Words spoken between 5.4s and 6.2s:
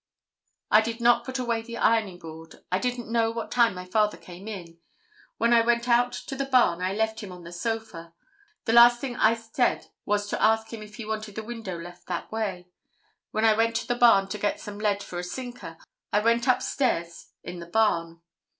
I went out